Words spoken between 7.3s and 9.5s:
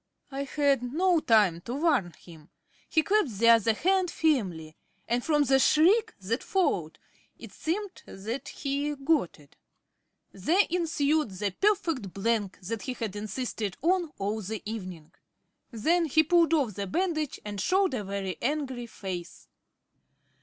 it seemed that he got